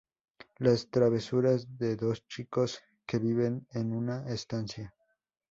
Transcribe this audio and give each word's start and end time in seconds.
Las 0.57 0.89
travesuras 0.89 1.77
de 1.77 1.95
dos 1.95 2.25
chicos 2.27 2.81
que 3.05 3.19
viven 3.19 3.67
en 3.71 3.93
una 3.93 4.27
estancia. 4.33 4.95